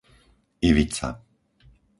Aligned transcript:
Ivica 0.69 1.09